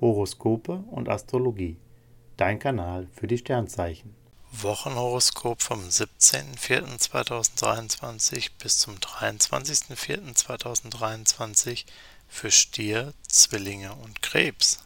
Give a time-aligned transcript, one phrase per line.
[0.00, 1.76] Horoskope und Astrologie.
[2.36, 4.14] Dein Kanal für die Sternzeichen.
[4.52, 11.86] Wochenhoroskop vom 17.04.2023 bis zum 23.04.2023
[12.28, 14.80] für Stier, Zwillinge und Krebs.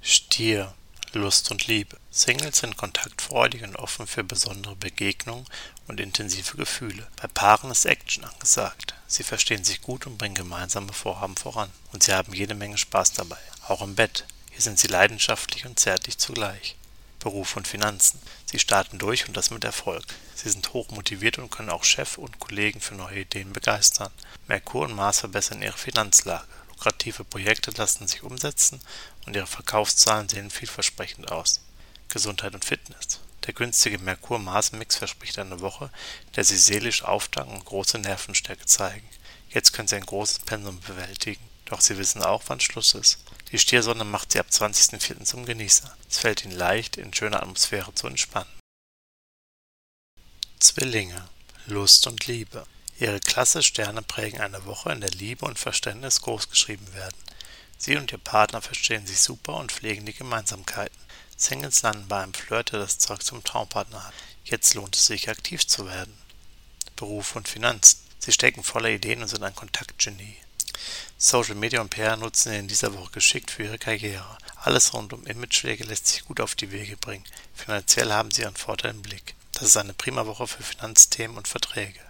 [0.00, 0.74] Stier,
[1.12, 1.98] Lust und Liebe.
[2.10, 5.46] Singles sind kontaktfreudig und offen für besondere Begegnungen
[5.88, 7.08] und intensive Gefühle.
[7.20, 8.85] Bei Paaren ist Action angesagt.
[9.08, 11.70] Sie verstehen sich gut und bringen gemeinsame Vorhaben voran.
[11.92, 13.38] Und sie haben jede Menge Spaß dabei.
[13.68, 14.24] Auch im Bett.
[14.50, 16.76] Hier sind sie leidenschaftlich und zärtlich zugleich.
[17.20, 18.20] Beruf und Finanzen.
[18.46, 20.04] Sie starten durch und das mit Erfolg.
[20.34, 24.12] Sie sind hoch motiviert und können auch Chef und Kollegen für neue Ideen begeistern.
[24.48, 26.46] Merkur und Mars verbessern ihre Finanzlage.
[26.68, 28.80] Lukrative Projekte lassen sich umsetzen
[29.24, 31.60] und ihre Verkaufszahlen sehen vielversprechend aus.
[32.08, 33.20] Gesundheit und Fitness.
[33.46, 35.90] Der günstige Merkur-Mars-Mix verspricht eine Woche,
[36.26, 39.08] in der Sie seelisch auftanken und große Nervenstärke zeigen.
[39.50, 41.42] Jetzt können Sie ein großes Pensum bewältigen.
[41.66, 43.18] Doch Sie wissen auch, wann Schluss ist.
[43.52, 45.24] Die Stiersonne macht Sie ab 20.04.
[45.24, 45.96] zum Genießer.
[46.10, 48.50] Es fällt Ihnen leicht, in schöner Atmosphäre zu entspannen.
[50.58, 51.28] Zwillinge.
[51.66, 52.66] Lust und Liebe.
[52.98, 57.16] Ihre Klasse-Sterne prägen eine Woche, in der Liebe und Verständnis großgeschrieben werden.
[57.78, 60.96] Sie und Ihr Partner verstehen sich super und pflegen die Gemeinsamkeiten.
[61.36, 64.14] Singles landen bei einem Flirt, der das Zeug zum Traumpartner hat.
[64.44, 66.16] Jetzt lohnt es sich, aktiv zu werden.
[66.96, 68.00] Beruf und Finanzen.
[68.18, 70.36] Sie stecken voller Ideen und sind ein Kontaktgenie.
[71.18, 74.38] Social Media und PR nutzen sie in dieser Woche geschickt für ihre Karriere.
[74.56, 77.24] Alles rund um Imagepflege lässt sich gut auf die Wege bringen.
[77.54, 79.34] Finanziell haben sie ihren Vorteil im Blick.
[79.52, 82.00] Das ist eine prima Woche für Finanzthemen und Verträge.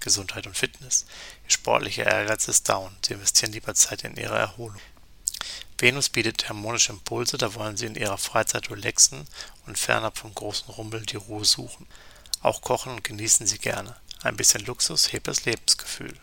[0.00, 1.06] Gesundheit und Fitness.
[1.44, 2.96] Ihr sportlicher Ehrgeiz ist down.
[3.04, 4.80] Sie investieren lieber Zeit in ihre Erholung.
[5.78, 9.26] Venus bietet harmonische Impulse, da wollen sie in ihrer Freizeit relaxen
[9.66, 11.86] und fernab vom großen Rummel die Ruhe suchen.
[12.42, 13.96] Auch kochen und genießen sie gerne.
[14.22, 16.14] Ein bisschen Luxus hebt das Lebensgefühl.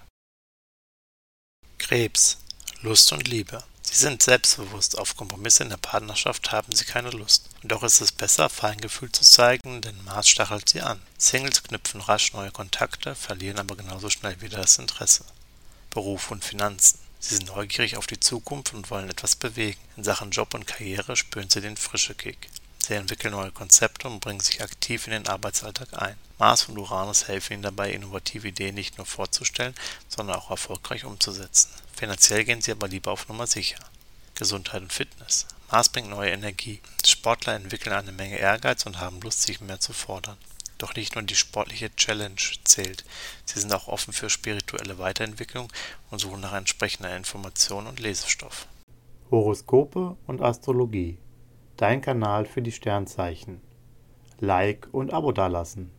[1.78, 2.38] Krebs.
[2.82, 3.64] Lust und Liebe.
[3.82, 7.50] Sie sind selbstbewusst, auf Kompromisse in der Partnerschaft haben sie keine Lust.
[7.64, 11.02] Und doch ist es besser, Feingefühl zu zeigen, denn Mars stachelt sie an.
[11.18, 15.24] Singles knüpfen rasch neue Kontakte, verlieren aber genauso schnell wieder das Interesse.
[15.90, 17.00] Beruf und Finanzen.
[17.20, 19.80] Sie sind neugierig auf die Zukunft und wollen etwas bewegen.
[19.96, 22.50] In Sachen Job und Karriere spüren sie den frische Kick.
[22.80, 26.16] Sie entwickeln neue Konzepte und bringen sich aktiv in den Arbeitsalltag ein.
[26.38, 29.74] Mars und Uranus helfen ihnen dabei, innovative Ideen nicht nur vorzustellen,
[30.08, 31.70] sondern auch erfolgreich umzusetzen.
[31.94, 33.80] Finanziell gehen sie aber lieber auf Nummer sicher.
[34.36, 35.48] Gesundheit und Fitness.
[35.72, 36.80] Mars bringt neue Energie.
[37.06, 40.38] Sportler entwickeln eine Menge Ehrgeiz und haben Lust, sich mehr zu fordern.
[40.78, 43.04] Doch nicht nur die sportliche Challenge zählt.
[43.46, 45.72] Sie sind auch offen für spirituelle Weiterentwicklung
[46.12, 48.68] und suchen nach entsprechender Information und Lesestoff.
[49.32, 51.18] Horoskope und Astrologie.
[51.78, 53.62] Dein Kanal für die Sternzeichen.
[54.40, 55.92] Like und Abo dalassen.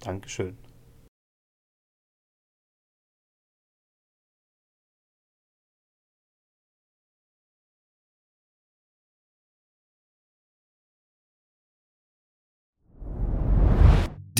[0.00, 0.56] Dankeschön.